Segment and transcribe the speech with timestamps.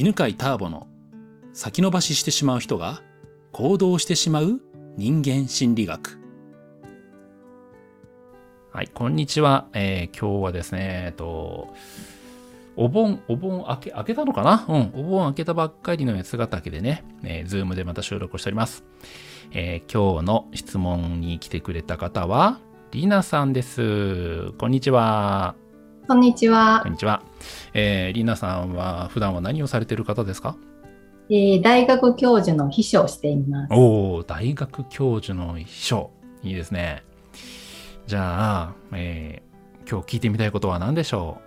[0.00, 0.86] 犬飼ターボの
[1.52, 3.02] 先延ばししてしまう人が
[3.50, 4.60] 行動してしまう
[4.96, 6.20] 人間心理学。
[8.70, 9.66] はい、こんにちは。
[9.72, 11.74] えー、今日はですね、えっと、
[12.76, 14.66] お盆、お盆開け、開けたのかな？
[14.68, 18.84] うん、お盆開けたばっかりの八ヶ岳でね、えー、ズームでまた収録をしております。
[19.50, 22.60] えー、今日の質問に来てくれた方は、
[22.92, 24.52] りなさんです。
[24.58, 25.56] こんにちは。
[26.08, 26.80] こんにちは。
[26.82, 27.20] こんにちは。
[27.74, 30.56] えー、りなさんは普段は何をされてる方ですか？
[31.28, 33.74] えー、大学教授の秘書をしています。
[33.74, 36.10] おお、大学教授の秘書。
[36.42, 37.02] いいですね。
[38.06, 41.42] じゃあ、えー、今日聞いてみたいことは何でしょ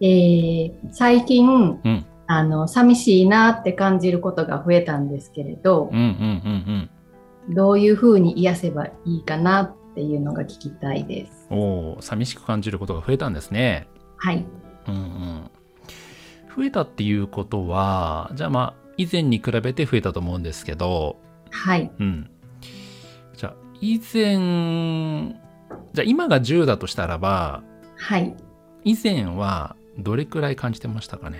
[0.00, 0.04] う？
[0.04, 6.90] えー、最近、うん、あの、寂しいなって感じることが増えたんですけれど、うんうんうん
[7.48, 11.48] うん、どういうふうに癒せばいいかなっていうのが聞きたいです。
[11.50, 13.88] おお、寂しく感じることが増えたんですね。
[14.16, 14.46] はい。
[14.86, 15.50] うんうん。
[16.56, 21.16] 増えたっていうことは、じゃあまあ、以前に比べて増えたと思うんですけど、
[21.50, 21.90] はい。
[21.98, 22.30] うん。
[23.36, 25.34] じゃあ、以前、
[25.94, 27.64] じゃあ今が10だとしたらば、
[27.96, 28.36] はい。
[28.84, 31.38] 以前はどれくらい感じてましたかね？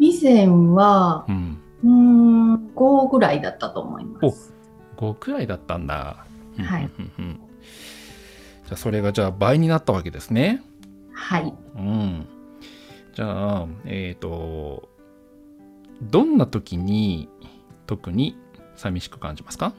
[0.00, 4.52] 以前は、うん、うん5ぐらいだったと思います。
[4.96, 6.26] お5くらいだったんだ。
[6.62, 6.90] はい。
[8.66, 10.62] じゃあそれがじゃあ倍になったわけですね。
[11.12, 11.54] はい。
[11.76, 12.26] うん。
[13.14, 14.88] じゃあ、えっ、ー、と、
[16.02, 17.28] どんな時に
[17.86, 18.36] 特に
[18.76, 19.72] 寂しく感じますか？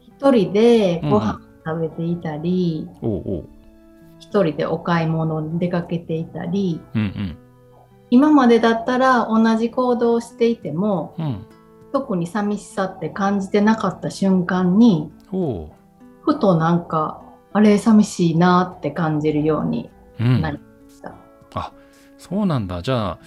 [0.00, 3.48] 一人でご飯食べていたり、うん、おうおう
[4.18, 7.36] 一人でお買い物に出かけていたり、うんうん、
[8.10, 11.46] 今までだったら同じ行動をしていても、うん、
[11.92, 15.10] 特に寂しさって感じてなかった瞬間に
[16.22, 21.10] ふとなんかあれ寂しいなって感じるようになりました。
[21.10, 21.16] うん、
[21.54, 21.72] あ
[22.18, 23.18] そうなんだじゃあ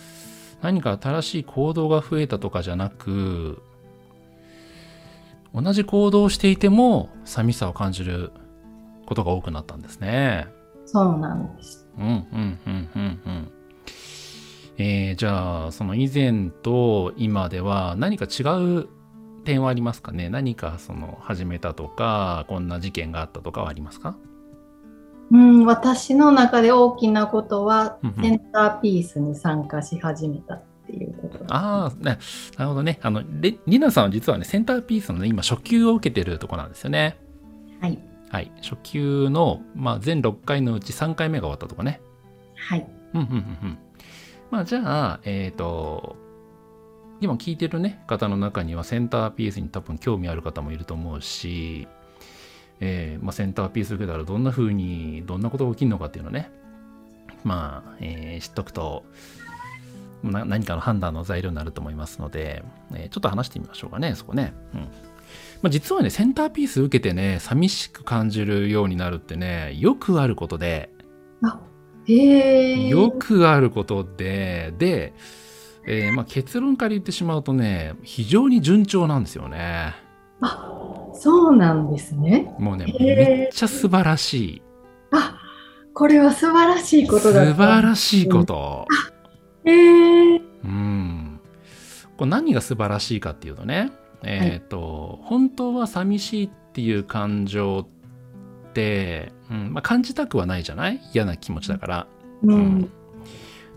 [0.61, 3.61] 何か新しい行動が増えたとかじゃなく
[5.53, 8.31] 同じ行動をしていても寂しさを感じる
[9.05, 10.47] ことが多くなったんですね。
[10.85, 11.87] そうなんです。
[11.97, 13.51] うんうんうんうんうん。
[14.81, 18.43] えー、じゃあその以前と今では何か違
[18.79, 18.87] う
[19.43, 20.29] 点はありますかね？
[20.29, 24.15] 何かその始めたとかこんな事件があったとかはありますか？
[25.31, 32.17] うん、私の中で大きなことは、センターピースに参加し始めたっていうこと、ああ、ね、
[32.57, 32.99] なるほどね。
[33.03, 37.19] あの、リナさんは実はね、センターピースの、ね、今、初級を受けてるとこなんですよね。
[37.79, 37.99] はい。
[38.31, 38.51] はい。
[38.63, 42.01] 初級の、まあ、全6回のうち3回目が終わったとこね。
[42.55, 42.87] はい。
[43.13, 43.77] うん、うん、うん、うん。
[44.51, 46.15] まあ、じゃあ、えっ、ー、と、
[47.21, 51.87] 今聞いてるね、方の中にはセンターピースに多分興味ある方もいると思うし、
[52.79, 56.49] えーまあ、センターピース受けたらどんな風にどんなことが起きるのかっていうのね。
[57.43, 59.05] まあ、えー、知っとくと
[60.23, 64.79] 何かの判断の材料になると思いますので、えー、ちょっと話してみましょうかねそこね、うん。
[64.81, 64.87] ま
[65.67, 70.89] あ、実はねセンターピース受けてね寂しく感じるようになるってねよくあることで。
[71.43, 71.61] あ
[72.89, 75.13] よくあることでで、
[75.85, 79.95] えーまあ、結論から言ってしまうとね非常に順調なんですよね
[80.41, 80.69] あ
[81.19, 82.55] そうなんですね。
[82.59, 84.61] もうね、めっちゃ素晴らしい。
[85.11, 85.37] あ
[85.93, 88.87] これは素晴らしいことだ素晴らしいこと。
[89.65, 90.41] へえー。
[90.63, 91.41] うん。
[92.15, 93.91] これ何が素晴らしいかっていうとね、
[94.23, 97.98] えっ、ー、と、はい、本当は寂しいっていう感情って、
[99.49, 100.99] うんまあ、感じたくはないじゃない？
[101.13, 102.07] 嫌な気持ちだから。
[102.43, 102.91] うん、うん、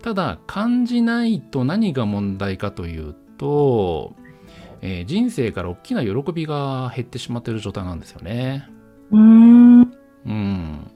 [0.01, 4.15] ただ、感じないと何が問題かというと、
[4.81, 8.67] えー、人生から大きな喜びが減ってしまっている状態なんですよね。
[9.11, 9.81] うん。
[9.81, 9.85] う
[10.25, 10.91] ん。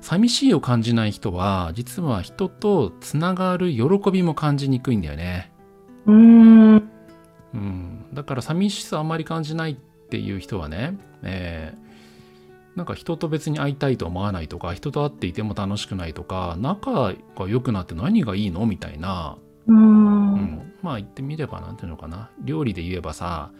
[0.00, 5.50] 寂しいを感じない人は、実は人とつながる喜びも感じにくいんだよね。
[6.06, 6.74] うん。
[6.76, 8.04] うん。
[8.12, 11.83] だから寂しさあんまり感じないっていう人はね、えー、
[12.76, 17.14] なんか人と別に会いたいと思わないとか、人と会っていても楽しくないとか、仲が
[17.48, 22.30] 良くなって何がいいのみたいな、うん、まあ言ってみれば何ていうのかな。
[22.42, 23.50] 料理で言えばさ、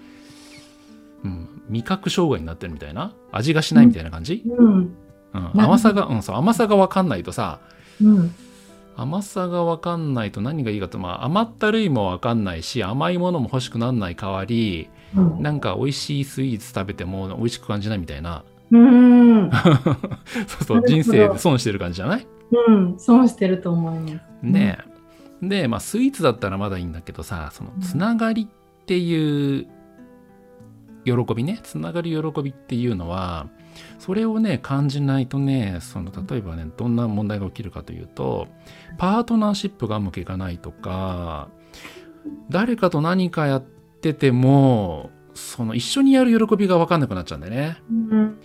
[1.22, 3.14] うん、味覚障害になってるみたいな。
[3.32, 4.96] 味がしないみたいな感じ、うん、
[5.32, 6.36] うん、甘さが、うん、そう。
[6.36, 7.60] 甘さが分かんないとさ、
[8.02, 8.34] うん、
[8.96, 18.44] 甘さが分かんないと何がいいかとまあ甘ったるいも分かんないし甘いものも欲しくなんない代わり、うん、なんか美味しいスイーツ食べても美味しく感じないみたいな。
[18.78, 19.50] うん。
[20.46, 22.26] そうそう人生で損してる感じじゃない？
[22.68, 24.22] うん損してると思います。
[24.42, 24.78] ね。
[25.42, 25.46] え。
[25.46, 29.66] で、まあ、スイーツだったらまだいいんだけどさ、そのつながりっていう
[31.04, 33.48] 喜びね、つながる喜びっていうのは、
[33.98, 38.46] それをね感じないとねその例えばねどんな問題が起きるかというと
[38.98, 41.48] パートナーシップがうまくいかないとか
[42.50, 43.64] 誰かと何かやっ
[44.00, 47.78] ててもその一緒にやる喜びが分かんなくなっちゃうんだよね。
[47.90, 48.38] うんうん、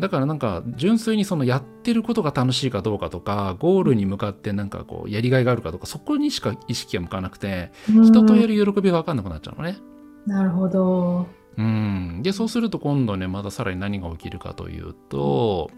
[0.00, 9.78] だからなんか純粋にそのやってることが楽しいかどうかとかゴールに向かってなんかこうやりがいがあるかとかそこにしか意識が向かなくて人とやる喜びが分かんなくなっちゃうのね。
[10.26, 11.26] なるほど。
[11.56, 15.70] うん、でそうすると今度ねまたさらに何が起きるかというと、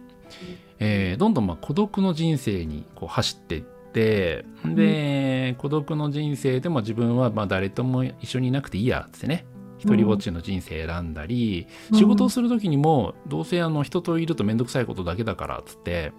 [0.78, 9.46] えー、どんどんま孤独の人生にこう走っていってで、孤独の人生でも自分はま誰とも一緒にいなくていいやってね
[9.80, 16.12] 一人ぼっちの人生選んだり、うん、仕事をする時にもどうせあの人といると面倒くさいことだけだからっつって、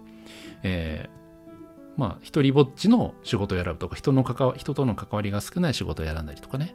[0.64, 6.74] えー、まあ一人ぼっちの仕事を選ぶとか人の関わ人との関わりが少ない仕事を選んだりとかね。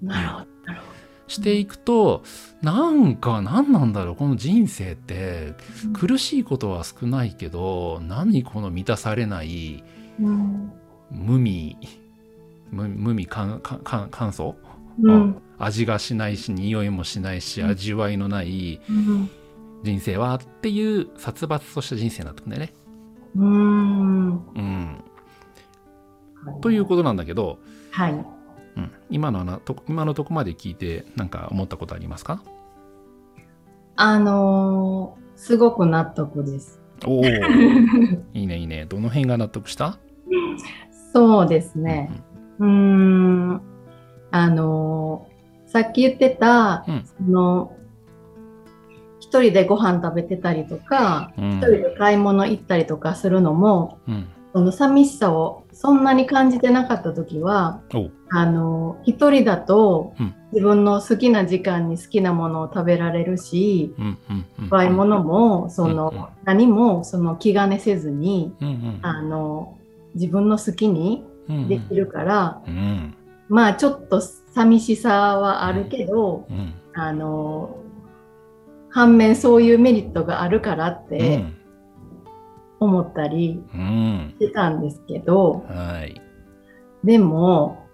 [0.00, 0.92] なるほどなるほど。
[1.26, 2.22] していくと、
[2.60, 5.54] なんか何なんだろうこの人生って
[5.94, 9.82] 苦しいことは少ないけど何この満たされない、
[11.10, 11.78] 無味
[12.70, 14.54] 無味乾燥、
[15.00, 18.80] うん、味がしないし匂いもしないし、味わいのない
[19.82, 22.72] 人生はっていう殺伐とした人生になってくんだよね。
[23.36, 25.04] うん、うん、
[26.60, 27.58] ということなんだけど、
[27.90, 32.42] はい、うん、今のなと今のとこまで聞いて何か思ったことありますか？
[33.96, 36.80] あのー、すごく納得です。
[37.06, 37.24] おお。
[37.24, 37.28] い
[38.34, 38.86] いねいいね。
[38.86, 39.98] どの辺が納得した？
[41.12, 42.10] そうですね。
[42.58, 43.60] うん、ん、
[44.32, 45.28] あの
[45.66, 47.76] さっき言ってた、うん、その
[49.20, 57.82] 一人でご飯食べてたりとか、うん、一人で買い物行ったりとかするのも、うん、その寂しさをそんなに感じてなかった時は
[58.30, 60.14] あの一人だと
[60.52, 63.94] 自分の好きな時間に好きなものを食べられるし、
[64.68, 68.54] 買い物もその、何もその気兼ねせずに、
[69.00, 69.78] あの
[70.14, 71.24] 自分の好きに
[71.68, 72.62] できるから、
[73.52, 76.56] まあちょっと寂しさはあるけど、うん。
[76.56, 77.76] うん、あの
[78.88, 81.44] 反面そういうメリットがあるからって
[82.80, 83.62] 思ったり
[84.38, 86.20] してたんですけど、はい、
[87.04, 87.86] でも、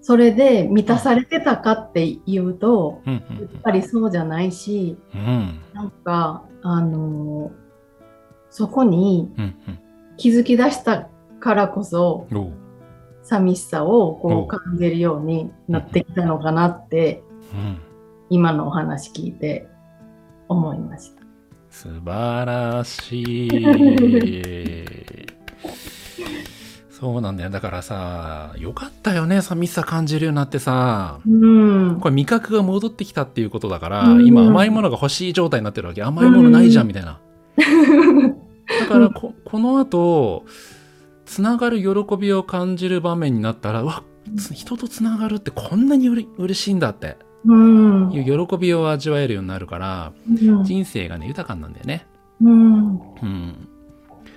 [0.00, 3.20] それで満たされてたかっていうと、やっ
[3.62, 7.50] ぱりそうじゃないし、うん、なんかあの
[8.50, 9.32] そこに
[10.16, 11.08] 気づき出した
[11.38, 12.26] からこそ、
[13.26, 17.80] 寂しさをこう感じるようになってきたのかなって、うん、
[18.30, 19.66] 今のお話聞いて
[20.48, 21.22] 思いました。
[21.70, 23.50] 素晴らしい。
[26.88, 27.50] そうなんだよ。
[27.50, 29.42] だからさ、よかったよね。
[29.42, 31.18] 寂しさ感じるようになってさ。
[31.26, 36.02] うん、これ味覚が戻ってきたっていうことだから、うん、今甘いものが欲しい状態になってるわけ。
[36.02, 37.18] 甘いものないじゃん、みたいな。
[38.80, 40.44] だからこ、この後、
[41.26, 44.02] つながる喜びを感じる場面になったらうわ
[44.52, 52.06] 人とつながるってこんなにうれ嬉しいんだって、うん、いう喜びを味わえるようになるから、うん、人生がね豊かなんだよね。
[52.40, 53.68] うん、うん。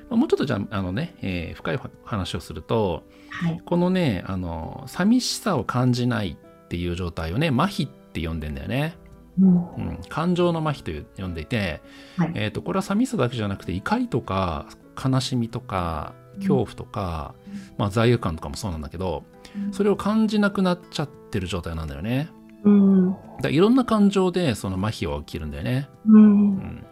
[0.10, 8.96] まあ、もうちょっとじゃああのね、えー、深い話をすると、はい、このねあの寂しさを感じないっていう状態をね麻痺って呼んでんだよね。
[9.40, 11.82] うん、うん、感情の麻痺という呼んでいて、
[12.18, 14.68] はい、えーとこれは寂しさだけじゃなくて怒りとか
[15.04, 17.34] 悲しみとか恐怖とか、
[17.78, 19.24] まあ、罪悪感とかもそうなんだけど、
[19.72, 22.30] それを感じなくなっちゃってる状態なんだよね。
[22.64, 25.90] うん、だいろんな感情でその麻痺は起きるんだよね。
[26.08, 26.26] うん、う
[26.58, 26.86] ん、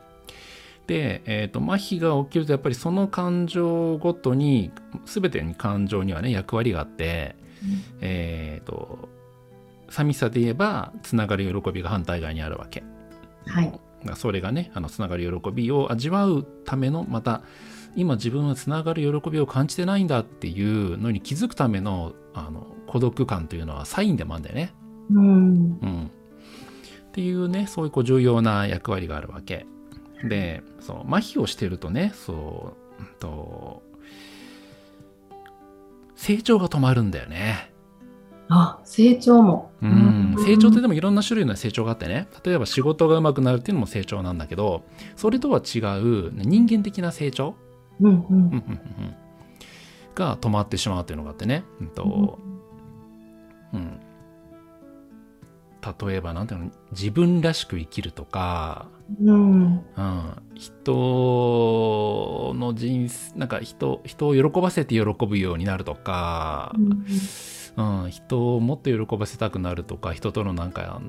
[0.87, 4.71] で、えーと、麻痺が起きるとやっぱりその感情ごとに
[5.05, 9.09] 全てに感情にはね役割があって、うん、えっ、ー、と
[9.89, 12.83] 寂しさで言えばつながる喜びが反対側にあるわけ。
[13.45, 13.79] はい、
[14.15, 17.41] それがねあのつながる喜びを味わうためのまた
[17.97, 24.73] 今自分はつながる喜びを感じてないんだっていうのに気づくためのあの孤独感というのはサインでもあるんだよね。
[25.09, 26.11] うん、うん、
[27.09, 29.65] っていうねそういうこう重要な役割があるわけ。
[30.23, 33.81] でそう麻痺をしてるとねそうと
[36.15, 37.73] 成長が止まるんだよね。
[38.49, 42.27] あ成長も、うん、成長ってでもいろんな種類の成長があってね。
[42.45, 44.83] 例えば仕事がうまくなるっていうのも成長なんだけど
[45.15, 47.55] それとは違う人間的な成長
[47.99, 49.15] うんうん、
[50.15, 52.39] が止まってしまうというのがあってね、うんと。
[53.73, 53.99] うん、
[56.07, 58.87] 例えばなんていうの自分らしく生きるとか、
[59.21, 66.73] うん、うん、人の人生なんか人人を喜ばせて喜ぶようになるとか、
[67.75, 70.13] うん、うん、人をもっと喜ばせたくなるとか。
[70.13, 71.01] 人とのなんか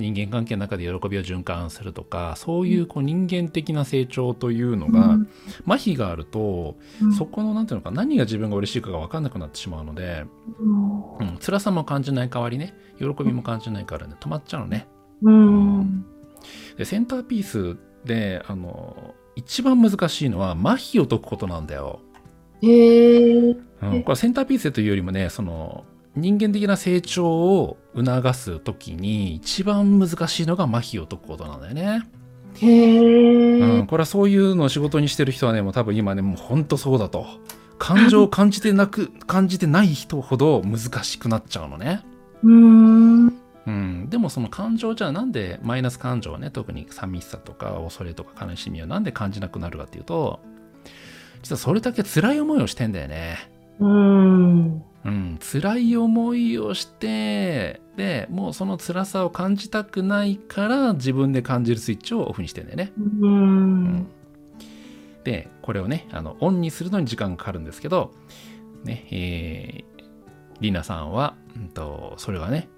[0.00, 5.28] 人間関係の中で喜びを循環するとかそういうこう人間的な成長というのが、うん、
[5.66, 10.24] 麻痺があると、うん、そこの何ていうのか何が自分が嬉しいかが分かんなくなってしまうので、
[10.58, 14.88] うん、辛さも感じない代わりね喜びも感じないからね止まっちゃうのね。
[15.22, 16.04] うん、
[16.76, 22.00] でセンターピースであの一番難しいのは麻痺を解くことなんだよ。
[22.62, 25.84] へえ、うん、これセンターピースというよりもねその
[26.16, 32.08] 人間的な成長を促す時に一番難しいのが麻痺を解くことなんだよね。
[32.54, 37.26] へえ、うん、これはそういうのを仕事にしてる人はねもう多分今ねもうほんとそうだと
[37.78, 42.02] 感情を 感じてなく感じてない人ほど難しくなっちゃうのね。
[42.42, 43.26] うん
[43.66, 50.40] うん、でもその感情じゃあなんでマイナス感情はね特に寂しさとか恐れとか悲しみはなんで感じなくなるかっていうと
[51.42, 53.36] 実はそれだけ辛い思いをしてんだよね。
[53.78, 62.92] うんうん、辛い思いをしてでもうその辛さを感じたくないから自分で感じるスイッチをオフにしてんだよね。
[63.20, 64.06] うん、
[65.24, 68.12] でこれをねあのオンにするのに時間がかかるんですけど
[68.84, 70.04] ねえー、
[70.60, 72.68] リナさんは、うんと、それがね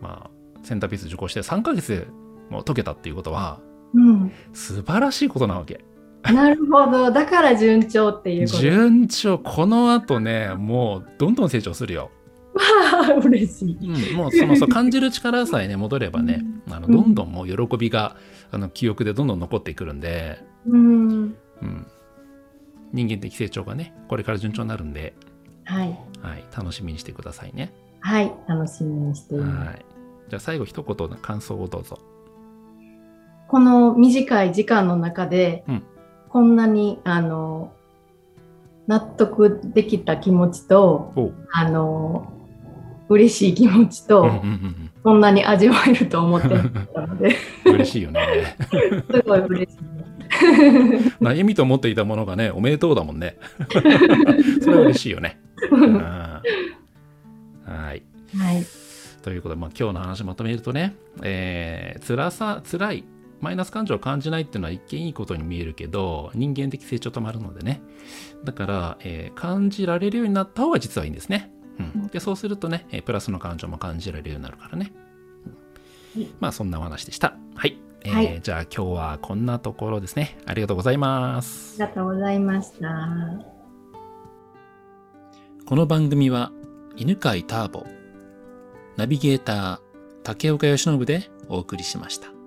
[0.00, 0.30] まあ
[0.62, 2.06] センターピース受講して3ヶ月で
[2.50, 3.60] もう解けたっていうことは、
[3.94, 5.84] うん、素晴らしいことなわけ。
[6.32, 7.10] なるほど。
[7.10, 8.58] だから順調っていうこと。
[8.58, 9.38] 順調。
[9.38, 12.10] この後ね、もうどんどん成長するよ。
[13.24, 18.16] 嬉しい、うん、もうそのそう感じる力さえね戻ればね、うん、あのどんどんもう喜びが、
[18.50, 21.86] あの記憶でどんどん残ってくるんで、うん、うん、
[22.92, 25.14] 人間的成長がねこれから順調になるんで、
[25.64, 27.72] はい、はい、楽しみにしてくださいね。
[28.00, 29.68] はい楽しみにしています。
[29.68, 29.84] はい、
[30.28, 31.98] じゃあ最後一言の感想をどうぞ。
[33.48, 35.82] この短い時間の中で、うん、
[36.30, 37.72] こんなにあの
[38.86, 41.12] 納得できた気持ちと
[41.52, 42.32] あの
[43.08, 44.40] 嬉しい気持ちと、
[45.02, 46.48] こんなに味わえると思って
[46.94, 47.36] たので。
[47.66, 48.56] 嬉しいよね。
[49.10, 49.78] すごい嬉しい。
[51.20, 53.36] 悩みと思っていたものがねおめでとうだもんね。
[54.62, 55.40] それは嬉しいよね。
[55.70, 56.42] は
[57.94, 58.02] い、
[58.36, 58.64] はい、
[59.22, 63.04] ということで、まあ、今日の話まとめるとね、えー、辛さ辛い
[63.40, 67.82] マイナス感情を感じないっていうのは一見いいことに見えるけど、人間的成長止まるのでね。
[68.44, 71.50] だから、えー、感じられるようになった方が実はいいんですね。
[71.78, 74.92] うん、でそうするとね、えプラスの感情も感じられるようになるからね。
[76.16, 77.36] うん、まあそんなお話でした。
[77.54, 77.78] はい。
[78.02, 80.38] えー、はい、じゃあ今日はこんなところですね。
[80.46, 81.82] ありがとうございます。
[81.82, 83.60] ありがとうございました。
[85.64, 86.52] この番組は
[86.96, 87.86] 犬飼ターボ、
[88.96, 89.78] ナビゲーター
[90.22, 92.39] 竹岡由伸でお送りしました。